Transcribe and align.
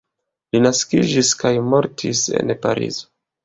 Li 0.55 0.61
naskiĝis 0.65 1.31
kaj 1.43 1.53
mortis 1.69 2.25
en 2.41 2.59
Parizo. 2.69 3.11